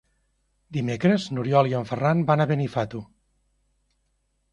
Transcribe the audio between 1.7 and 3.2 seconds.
i en Ferran van a Benifato.